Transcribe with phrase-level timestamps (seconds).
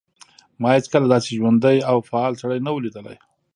[0.61, 3.17] ما هیڅکله داسې ژوندی او فعال سړی نه و لیدلی